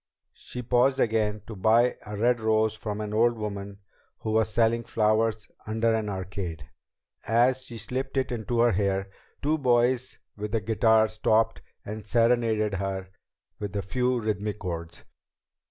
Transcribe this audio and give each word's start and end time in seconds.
She 0.33 0.63
paused 0.63 0.99
again 0.99 1.43
to 1.45 1.55
buy 1.55 1.95
a 2.07 2.17
red 2.17 2.39
rose 2.39 2.73
from 2.73 3.01
an 3.01 3.13
old 3.13 3.37
woman 3.37 3.81
who 4.21 4.31
was 4.31 4.51
selling 4.51 4.81
flowers 4.81 5.47
under 5.67 5.93
an 5.93 6.09
arcade. 6.09 6.67
As 7.27 7.61
she 7.63 7.77
slipped 7.77 8.17
it 8.17 8.31
into 8.31 8.61
her 8.61 8.71
hair, 8.71 9.11
two 9.43 9.59
boys 9.59 10.17
with 10.35 10.55
a 10.55 10.59
guitar 10.59 11.07
stopped 11.07 11.61
and 11.85 12.03
serenaded 12.03 12.73
her 12.73 13.11
with 13.59 13.75
a 13.75 13.83
few 13.83 14.19
rhythmic 14.19 14.57
chords. 14.57 15.03